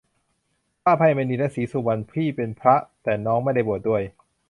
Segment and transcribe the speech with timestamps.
[0.81, 4.03] พระอภัยมณี และศรีสุวรรณ พี่เป็นพระ แต่น้องไม่ได้บวชด้วย